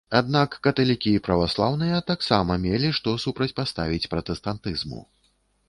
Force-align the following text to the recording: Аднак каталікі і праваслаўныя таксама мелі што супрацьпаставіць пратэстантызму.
Аднак 0.19 0.55
каталікі 0.67 1.11
і 1.17 1.21
праваслаўныя 1.27 1.99
таксама 2.11 2.57
мелі 2.65 2.89
што 3.01 3.15
супрацьпаставіць 3.27 4.09
пратэстантызму. 4.17 5.07